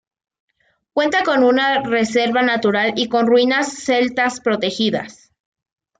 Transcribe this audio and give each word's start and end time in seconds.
Cuenta 0.93 1.21
con 1.23 1.43
una 1.43 1.83
reserva 1.83 2.41
natural 2.41 2.93
y 2.95 3.07
con 3.07 3.27
ruinas 3.27 3.71
celtas 3.85 4.39
protegidas. 4.39 5.31